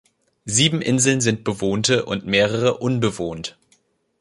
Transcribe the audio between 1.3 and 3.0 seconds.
bewohnte und mehrere